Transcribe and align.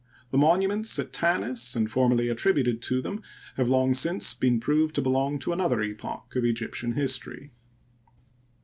The 0.31 0.37
monuments 0.39 0.95
found 0.95 1.05
at 1.09 1.13
Tanis 1.13 1.75
and 1.75 1.87
formerly 1.91 2.27
attributed 2.27 2.81
to 2.81 3.03
them 3.03 3.21
have 3.55 3.69
long 3.69 3.93
since 3.93 4.33
been 4.33 4.59
proved 4.59 4.95
to 4.95 5.01
belong 5.03 5.37
to 5.37 5.53
another 5.53 5.83
epoch 5.83 6.33
of 6.35 6.43
Egyptian 6.43 6.93
history. 6.93 7.51